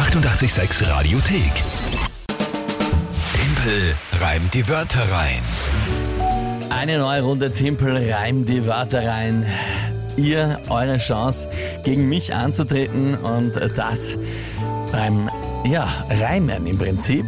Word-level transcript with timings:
886 0.00 0.88
Radiothek. 0.88 1.52
Tempel 3.34 3.94
reimt 4.14 4.54
die 4.54 4.66
Wörter 4.66 5.12
rein. 5.12 5.42
Eine 6.70 6.98
neue 6.98 7.20
Runde 7.20 7.52
Timpel 7.52 8.10
reimt 8.10 8.48
die 8.48 8.66
Wörter 8.66 9.06
rein. 9.06 9.44
Ihr, 10.16 10.58
eure 10.70 10.96
Chance, 10.96 11.50
gegen 11.84 12.08
mich 12.08 12.34
anzutreten 12.34 13.14
und 13.14 13.52
das 13.76 14.16
beim, 14.90 15.28
ja, 15.66 15.86
Reimen 16.08 16.66
im 16.66 16.78
Prinzip. 16.78 17.26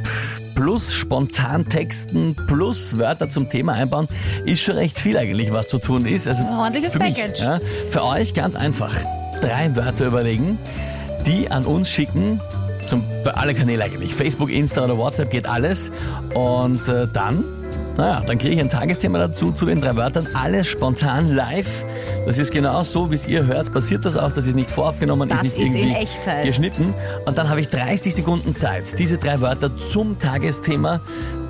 Plus 0.54 0.94
spontan 0.94 1.68
texten, 1.68 2.34
plus 2.46 2.96
Wörter 2.96 3.28
zum 3.28 3.50
Thema 3.50 3.74
einbauen, 3.74 4.08
ist 4.46 4.62
schon 4.62 4.76
recht 4.76 4.98
viel 4.98 5.18
eigentlich, 5.18 5.52
was 5.52 5.68
zu 5.68 5.78
tun 5.78 6.06
ist. 6.06 6.26
Also 6.26 6.44
Ordentliches 6.44 6.94
für 6.94 7.00
mich, 7.00 7.16
Package. 7.16 7.42
ja, 7.42 7.60
für 7.90 8.02
euch 8.02 8.32
ganz 8.32 8.56
einfach. 8.56 8.94
Drei 9.42 9.76
Wörter 9.76 10.06
überlegen, 10.06 10.58
die 11.26 11.50
an 11.50 11.64
uns 11.64 11.90
schicken, 11.90 12.40
zum, 12.86 13.04
bei 13.24 13.32
alle 13.32 13.54
Kanäle 13.54 13.84
eigentlich. 13.84 14.14
Facebook, 14.14 14.50
Insta 14.50 14.84
oder 14.84 14.96
WhatsApp 14.98 15.30
geht 15.30 15.46
alles. 15.48 15.90
Und 16.34 16.88
äh, 16.88 17.06
dann, 17.12 17.44
naja, 17.96 18.22
dann 18.26 18.38
kriege 18.38 18.54
ich 18.54 18.60
ein 18.60 18.68
Tagesthema 18.70 19.18
dazu, 19.18 19.52
zu 19.52 19.66
den 19.66 19.80
drei 19.80 19.96
Wörtern. 19.96 20.26
Alles 20.34 20.66
spontan 20.68 21.34
live. 21.34 21.84
Das 22.26 22.38
ist 22.38 22.52
genau 22.52 22.82
so, 22.82 23.10
wie 23.10 23.14
es 23.16 23.26
ihr 23.26 23.46
hört, 23.46 23.72
passiert 23.72 24.04
das 24.04 24.16
auch. 24.16 24.32
Das 24.32 24.46
ist 24.46 24.54
nicht 24.54 24.70
voraufgenommen, 24.70 25.28
Das 25.28 25.44
ist 25.44 25.58
nicht 25.58 25.68
ist 25.68 25.74
irgendwie 25.74 25.94
Echtzeit. 25.94 26.44
geschnitten. 26.44 26.94
Und 27.26 27.36
dann 27.38 27.48
habe 27.48 27.60
ich 27.60 27.68
30 27.68 28.14
Sekunden 28.14 28.54
Zeit, 28.54 28.98
diese 28.98 29.18
drei 29.18 29.40
Wörter 29.40 29.76
zum 29.76 30.18
Tagesthema 30.18 31.00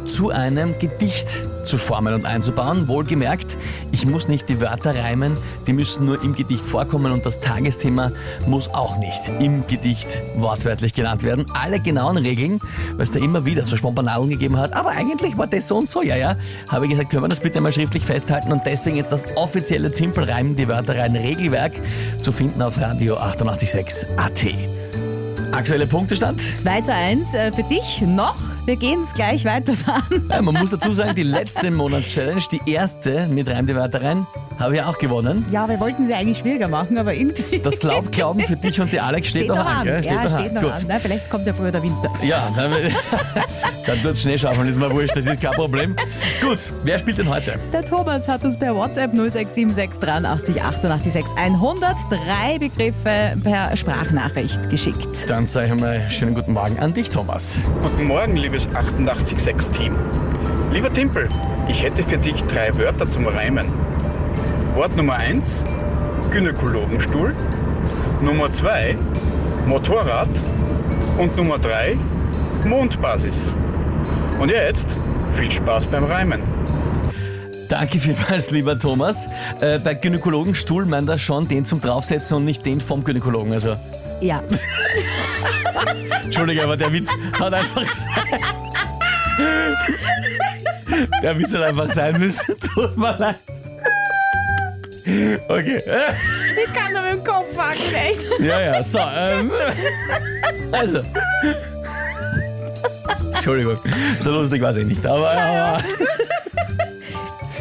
zu 0.07 0.31
einem 0.31 0.79
Gedicht 0.79 1.43
zu 1.65 1.79
formen 1.79 2.15
und 2.15 2.25
einzubauen. 2.25 2.89
Wohlgemerkt, 2.89 3.57
ich 3.93 4.07
muss 4.07 4.29
nicht 4.29 4.49
die 4.49 4.61
Wörter 4.61 4.95
reimen, 4.95 5.35
die 5.67 5.73
müssen 5.73 6.05
nur 6.05 6.23
im 6.23 6.35
Gedicht 6.35 6.65
vorkommen 6.65 7.13
und 7.13 7.25
das 7.25 7.41
Tagesthema 7.41 8.13
muss 8.47 8.69
auch 8.69 8.99
nicht 8.99 9.23
im 9.41 9.67
Gedicht 9.67 10.21
wortwörtlich 10.37 10.95
genannt 10.95 11.23
werden. 11.23 11.47
Alle 11.55 11.81
genauen 11.81 12.17
Regeln, 12.17 12.61
weil 12.95 13.05
es 13.05 13.13
da 13.13 13.19
immer 13.19 13.45
wieder 13.45 13.65
so 13.65 13.77
Spompanalen 13.77 14.31
gegeben 14.31 14.57
hat, 14.57 14.73
aber 14.73 14.91
eigentlich 14.91 15.37
war 15.39 15.47
das 15.47 15.69
so 15.69 15.79
und 15.79 15.91
so, 15.91 16.03
ja, 16.03 16.17
ja, 16.17 16.37
habe 16.69 16.87
ich 16.87 16.91
gesagt, 16.91 17.11
können 17.11 17.23
wir 17.23 17.29
das 17.29 17.41
bitte 17.41 17.61
mal 17.61 17.73
schriftlich 17.73 18.05
festhalten 18.05 18.53
und 18.53 18.63
deswegen 18.67 18.97
jetzt 18.97 19.13
das 19.13 19.27
offizielle 19.37 19.93
Timpel 19.93 20.25
reimen 20.25 20.57
die 20.57 20.69
Wörter 20.69 20.97
rein 20.97 21.17
Regelwerk 21.17 21.73
zu 22.21 22.33
finden 22.33 22.63
auf 22.63 22.81
Radio 22.81 23.17
886 23.17 24.07
AT. 24.17 24.82
Aktuelle 25.53 25.87
Punktestand? 25.87 26.41
2 26.41 26.81
zu 26.81 26.95
1 26.95 27.35
äh, 27.35 27.53
für 27.53 27.63
dich 27.65 28.01
noch. 28.01 28.37
Wir 28.65 28.77
gehen 28.77 29.03
es 29.03 29.13
gleich 29.13 29.45
weiter 29.45 29.75
an. 29.87 30.03
Ja, 30.31 30.41
man 30.41 30.55
muss 30.55 30.71
dazu 30.71 30.93
sagen, 30.95 31.15
die 31.15 31.25
letzte 31.25 31.71
Monatschallenge, 31.71 32.41
die 32.51 32.73
erste 32.73 33.27
mit 33.29 33.49
Reim 33.49 33.67
die 33.67 33.75
Wörter 33.75 34.03
rein, 34.03 34.27
habe 34.63 34.77
ich 34.77 34.83
auch 34.83 34.99
gewonnen. 34.99 35.45
Ja, 35.51 35.69
wir 35.69 35.79
wollten 35.81 36.07
sie 36.07 36.15
eigentlich 36.15 36.39
schwieriger 36.39 36.69
machen, 36.69 36.97
aber 36.97 37.15
irgendwie. 37.15 37.59
Das 37.59 37.79
Glaubglauben 37.81 38.45
für 38.45 38.57
dich 38.57 38.81
und 38.81 38.93
die 38.93 39.01
Alex 39.01 39.29
steht, 39.29 39.49
noch 39.49 39.57
an. 39.59 39.85
Gell? 39.85 40.03
ja, 40.05 40.29
steht 40.29 40.53
noch 40.53 40.63
Gut. 40.63 40.73
an. 40.73 40.85
Na, 40.89 40.99
vielleicht 40.99 41.29
kommt 41.31 41.47
ja 41.47 41.53
früher 41.53 41.73
der 41.73 41.83
Winter. 41.83 42.11
Ja, 42.23 42.51
dann, 42.57 42.73
dann 43.87 44.03
tut 44.03 44.17
Schnee 44.17 44.39
schaufeln, 44.39 44.69
ist 44.69 44.79
mir 44.79 44.91
wurscht, 44.91 45.17
das 45.17 45.27
ist 45.27 45.41
kein 45.41 45.53
Problem. 45.53 45.97
Gut, 46.41 46.59
wer 46.85 46.99
spielt 46.99 47.19
denn 47.19 47.29
heute? 47.29 47.59
Der 47.73 47.85
Thomas 47.85 48.29
hat 48.29 48.45
uns 48.45 48.59
per 48.59 48.75
WhatsApp 48.75 49.13
0676 49.13 50.01
83 50.01 50.63
88 50.63 51.13
6 51.13 51.37
100 51.37 51.97
drei 52.11 52.59
Begriffe 52.59 53.37
per 53.43 53.77
Sprachnachricht 53.77 54.71
geschickt. 54.71 55.29
Dann 55.29 55.47
sage 55.47 55.67
ich 55.67 55.73
einmal 55.73 56.11
schönen 56.11 56.35
guten 56.35 56.53
Morgen 56.53 56.79
an 56.79 56.95
dich, 56.95 57.11
Thomas. 57.11 57.63
Guten 57.83 58.05
Morgen, 58.07 58.37
liebes 58.37 58.69
886-Team. 58.71 59.97
Lieber 60.73 60.93
Timpel, 60.93 61.29
ich 61.69 61.83
hätte 61.83 62.03
für 62.03 62.17
dich 62.17 62.43
drei 62.45 62.77
Wörter 62.79 63.09
zum 63.11 63.27
Reimen. 63.27 63.67
Wort 64.75 64.97
Nummer 64.97 65.15
1, 65.17 65.65
Gynäkologenstuhl. 66.31 67.35
Nummer 68.23 68.53
2, 68.53 68.97
Motorrad. 69.67 70.31
Und 71.19 71.37
Nummer 71.37 71.59
3, 71.59 71.97
Mondbasis. 72.65 73.53
Und 74.41 74.49
jetzt 74.51 74.97
viel 75.35 75.51
Spaß 75.51 75.87
beim 75.87 76.05
Reimen. 76.05 76.43
Danke 77.69 77.99
vielmals, 77.99 78.51
lieber 78.51 78.79
Thomas. 78.79 79.29
Äh, 79.61 79.79
bei 79.79 79.95
Gynäkologenstuhl 79.95 80.87
meint 80.87 81.09
er 81.09 81.19
schon 81.19 81.49
den 81.49 81.65
zum 81.65 81.81
Draufsetzen 81.81 82.39
und 82.39 82.45
nicht 82.45 82.65
den 82.65 82.81
vom 82.81 83.05
Gynäkologen. 83.05 83.53
Also, 83.53 83.77
Ja, 84.21 84.43
Entschuldige, 86.25 86.65
aber 86.65 86.77
der 86.77 86.93
Witz 86.93 87.11
hat 87.39 87.53
einfach 87.53 87.89
sein. 87.89 88.41
Der 91.23 91.39
Witz 91.39 91.55
hat 91.55 91.63
einfach 91.63 91.91
sein 91.91 92.19
müssen. 92.19 92.55
Tut 92.75 92.97
mir 92.97 93.17
leid. 93.19 93.37
Okay. 95.49 95.83
ich 96.65 96.73
kann 96.75 96.93
nur 96.93 97.03
mit 97.03 97.13
dem 97.13 97.25
Kopf 97.25 97.55
fangen, 97.55 97.95
echt. 97.95 98.25
Ja, 98.41 98.61
ja, 98.61 98.83
so. 98.83 98.99
Ähm, 98.99 99.51
also. 100.71 101.01
Entschuldigung, 103.35 103.79
so 104.21 104.31
lustig 104.31 104.63
war 104.63 104.71
es 104.71 104.77
eh 104.77 104.85
nicht. 104.85 105.05
Aber, 105.05 105.31
aber 105.31 105.83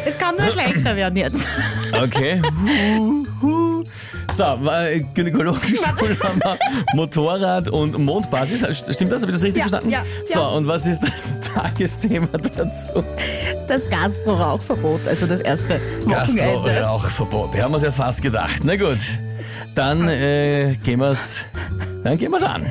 Es 0.06 0.18
kann 0.18 0.36
nur 0.36 0.50
schlechter 0.50 0.94
werden 0.96 1.16
jetzt. 1.16 1.46
okay. 1.92 2.40
So, 4.32 4.44
äh, 4.44 5.00
Gynäkologenstuhl 5.14 5.84
haben 6.22 6.40
wir 6.42 6.58
Motorrad 6.94 7.68
und 7.68 7.98
Mondbasis. 7.98 8.60
Stimmt 8.94 9.12
das? 9.12 9.20
Habe 9.22 9.30
ich 9.30 9.36
das 9.36 9.42
richtig 9.44 9.56
Ja, 9.62 9.68
verstanden? 9.68 9.90
ja, 9.90 10.02
so, 10.24 10.40
ja. 10.40 10.46
und 10.48 10.66
was 10.66 10.86
ist 10.86 11.02
das 11.02 11.40
Tagesthema 11.54 12.28
dazu? 12.38 13.04
Das 13.68 13.88
Gastro-Rauchverbot, 13.90 15.06
also 15.06 15.26
das 15.26 15.40
erste 15.42 15.80
Wochenende. 16.06 16.14
Gastro-Rauchverbot. 16.14 17.54
Wir 17.54 17.64
haben 17.64 17.74
uns 17.74 17.82
ja 17.82 17.92
fast 17.92 18.22
gedacht. 18.22 18.62
Na 18.64 18.76
gut, 18.76 18.98
dann 19.74 20.08
äh, 20.08 20.76
gehen 20.82 21.00
dann 22.02 22.16
gehen 22.16 22.30
wir's 22.32 22.42
an. 22.42 22.66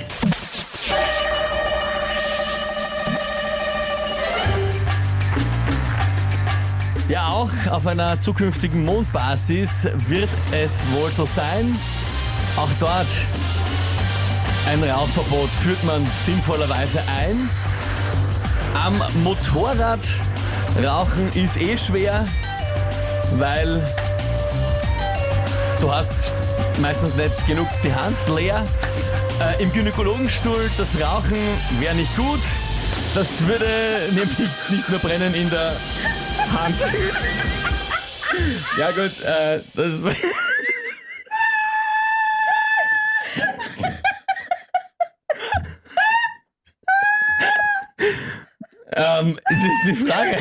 Ja, 7.08 7.28
auch 7.28 7.52
auf 7.70 7.88
einer 7.88 8.22
zukünftigen 8.22 8.86
Mondbasis 8.86 9.88
wird 10.08 10.30
es 10.52 10.84
wohl 10.92 11.12
so 11.12 11.26
sein. 11.26 11.78
Auch 12.56 12.70
dort 12.80 13.08
ein 14.68 14.84
Rauchverbot 14.84 15.50
führt 15.50 15.84
man 15.84 16.06
sinnvollerweise 16.16 17.00
ein. 17.20 17.50
Am 18.74 19.02
Motorrad 19.24 20.08
rauchen 20.84 21.30
ist 21.34 21.60
eh 21.60 21.78
schwer, 21.78 22.26
weil 23.38 23.86
du 25.82 25.92
hast 25.92 26.32
meistens 26.82 27.16
nicht 27.16 27.46
genug 27.48 27.68
die 27.84 27.94
Hand 27.94 28.18
leer. 28.34 28.66
Äh, 29.40 29.64
Im 29.64 29.74
Gynäkologenstuhl 29.74 30.70
das 30.78 30.96
Rauchen 31.02 31.38
wäre 31.80 31.96
nicht 31.96 32.16
gut. 32.16 32.42
Das 33.14 33.42
würde 33.42 33.66
nämlich 34.12 34.54
nicht 34.70 34.90
nur 34.90 35.00
brennen 35.00 35.34
in 35.34 35.50
der 35.50 35.76
Hand. 36.62 36.76
Ja 38.78 38.92
gut, 38.92 39.20
äh, 39.22 39.60
das... 39.74 40.02
ähm, 48.94 49.40
es 49.50 49.58
ist 49.64 49.88
die 49.88 49.94
Frage. 50.08 50.38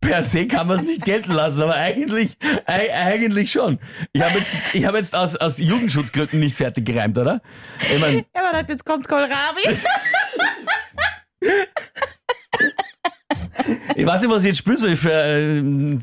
Per- 0.00 0.22
se 0.22 0.46
kann 0.46 0.68
man 0.68 0.76
es 0.78 0.84
nicht 0.84 1.04
gelten 1.04 1.32
lassen, 1.32 1.62
aber 1.64 1.74
eigentlich, 1.74 2.36
ei- 2.66 2.92
eigentlich 2.94 3.50
schon. 3.50 3.78
Ich 4.12 4.22
habe 4.22 4.38
jetzt, 4.38 4.56
ich 4.72 4.84
hab 4.84 4.94
jetzt 4.94 5.16
aus, 5.16 5.34
aus 5.36 5.58
Jugendschutzgründen 5.58 6.38
nicht 6.38 6.54
fertig 6.56 6.84
gereimt, 6.86 7.18
oder? 7.18 7.40
Ich 7.92 7.98
mein, 8.00 8.24
Ja, 8.34 8.42
man 8.42 8.52
dachte, 8.52 8.72
jetzt 8.72 8.84
kommt 8.84 9.08
Kohlrabi. 9.08 9.62
Ich 13.96 14.06
weiß 14.06 14.20
nicht, 14.20 14.30
was 14.30 14.42
ich 14.42 14.48
jetzt 14.48 14.58
spüren 14.58 14.76
soll 14.76 14.96
für. 14.96 15.12
Äh, 15.12 15.98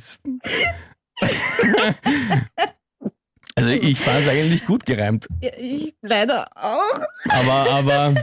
also 3.55 3.69
ich 3.69 3.99
fand 3.99 4.21
es 4.21 4.27
eigentlich 4.27 4.65
gut 4.65 4.85
gereimt. 4.85 5.27
Ja, 5.41 5.51
ich 5.57 5.93
leider 6.01 6.49
auch. 6.55 6.99
Aber, 7.29 7.69
aber. 7.69 8.15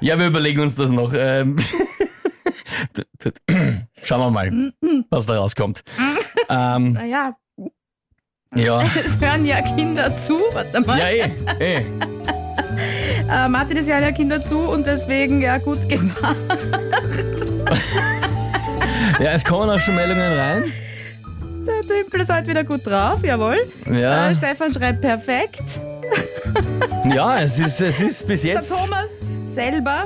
Ja, 0.00 0.18
wir 0.18 0.26
überlegen 0.28 0.60
uns 0.60 0.74
das 0.76 0.90
noch. 0.90 1.12
Ähm, 1.14 1.56
Schauen 4.02 4.20
wir 4.20 4.30
mal, 4.30 4.72
was 5.10 5.26
da 5.26 5.38
rauskommt. 5.38 5.82
Ähm, 6.48 6.92
Naja, 6.92 7.36
ja. 8.54 8.82
es 9.04 9.18
hören 9.20 9.44
ja 9.44 9.60
Kinder 9.62 10.16
zu. 10.18 10.40
Warte 10.52 10.80
mal. 10.82 10.98
Ja, 10.98 11.08
eh, 11.08 11.30
eh. 11.78 11.84
Äh, 13.30 13.48
Martin, 13.48 13.76
hören 13.88 14.02
ja 14.02 14.12
Kinder 14.12 14.40
zu 14.40 14.58
und 14.58 14.86
deswegen 14.86 15.40
ja 15.42 15.58
gut 15.58 15.88
gemacht. 15.88 16.36
Ja, 19.20 19.30
es 19.32 19.44
kommen 19.44 19.68
auch 19.70 19.80
schon 19.80 19.94
Meldungen 19.96 20.32
rein. 20.32 20.72
Der 21.66 21.80
Timpel 21.80 22.20
ist 22.20 22.32
heute 22.32 22.46
wieder 22.48 22.62
gut 22.64 22.86
drauf, 22.86 23.24
jawohl. 23.24 23.56
Ja, 23.90 24.28
Äh, 24.30 24.34
Stefan 24.36 24.72
schreibt 24.72 25.00
perfekt. 25.00 25.62
ja 27.12 27.38
es, 27.40 27.58
ist, 27.58 27.80
es 27.80 28.00
ist 28.00 28.26
bis 28.28 28.42
Der 28.42 28.54
jetzt. 28.54 28.68
Thomas 28.70 29.10
selber, 29.46 30.04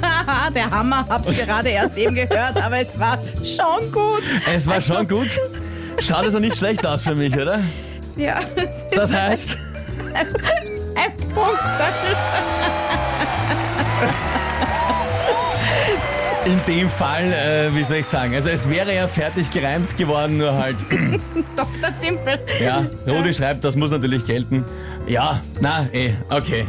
der 0.54 0.70
Hammer, 0.70 1.04
hab's 1.08 1.28
gerade 1.36 1.70
erst 1.70 1.96
eben 1.96 2.14
gehört, 2.14 2.62
aber 2.62 2.78
es 2.80 2.98
war 2.98 3.18
schon 3.42 3.90
gut. 3.90 4.22
Es 4.54 4.66
war 4.66 4.80
schon 4.80 5.08
gut. 5.08 5.28
Schaut 5.98 6.26
es 6.26 6.34
auch 6.34 6.40
nicht 6.40 6.56
schlecht 6.56 6.86
aus 6.86 7.02
für 7.02 7.14
mich, 7.14 7.34
oder? 7.34 7.58
Ja, 8.16 8.40
es 8.54 8.82
ist 8.84 8.88
Das 8.96 9.12
heißt, 9.14 9.56
Ein 10.94 11.16
Punkt. 11.34 11.58
In 16.44 16.60
dem 16.66 16.90
Fall, 16.90 17.32
äh, 17.32 17.72
wie 17.74 17.84
soll 17.84 17.98
ich 17.98 18.06
sagen, 18.06 18.34
also 18.34 18.48
es 18.48 18.68
wäre 18.68 18.92
ja 18.92 19.06
fertig 19.06 19.48
gereimt 19.50 19.96
geworden, 19.96 20.38
nur 20.38 20.52
halt, 20.52 20.76
Dr. 21.56 22.00
Timpel. 22.00 22.40
ja, 22.60 22.84
Rudi 23.06 23.32
schreibt, 23.32 23.62
das 23.64 23.76
muss 23.76 23.92
natürlich 23.92 24.24
gelten. 24.26 24.64
Ja, 25.06 25.40
na, 25.60 25.86
eh, 25.92 26.14
okay. 26.30 26.66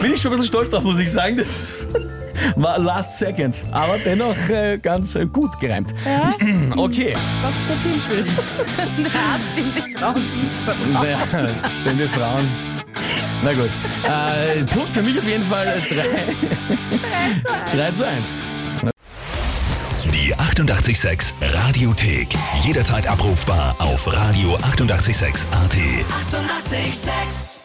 Bin 0.00 0.14
ich 0.14 0.22
schon 0.22 0.30
ein 0.32 0.36
bisschen 0.38 0.48
stolz 0.48 0.70
drauf, 0.70 0.84
muss 0.84 0.98
ich 1.00 1.12
sagen. 1.12 1.36
Das 1.36 1.66
war 2.56 2.78
last 2.78 3.18
second, 3.18 3.56
aber 3.72 3.98
dennoch 3.98 4.36
äh, 4.48 4.78
ganz 4.78 5.14
äh, 5.16 5.26
gut 5.26 5.60
gereimt. 5.60 5.92
Ja, 6.06 6.32
Okay, 6.76 7.14
Dr. 7.42 7.82
Timpel. 7.82 8.24
Der 9.04 9.20
Arzt, 9.20 9.54
dem 9.54 9.70
die 9.74 9.92
Frauen 9.98 10.14
nicht 10.14 10.54
vertrauen. 10.64 10.98
Wer- 11.02 11.84
denn 11.84 11.98
die 11.98 12.08
Frauen. 12.08 12.48
Na 13.42 13.54
gut. 13.54 13.70
Äh, 14.04 14.64
Punkt 14.64 14.94
für 14.94 15.02
mich 15.02 15.18
auf 15.18 15.26
jeden 15.26 15.44
Fall 15.44 15.82
3, 15.88 17.76
3 17.76 17.92
zu 17.92 18.06
1. 18.06 18.38
Die 20.12 20.34
886 20.34 21.34
Radiothek. 21.40 22.28
Jederzeit 22.62 23.06
abrufbar 23.06 23.76
auf 23.78 24.06
radio886.at. 24.08 24.64
886! 24.72 25.46
886 26.10 27.57